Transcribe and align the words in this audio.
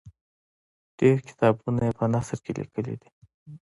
ډېر 0.99 1.17
کتابونه 1.27 1.81
یې 1.87 1.91
په 1.97 2.05
نثر 2.13 2.37
کې 2.43 2.51
لیکلي 2.59 2.95
دي. 3.01 3.09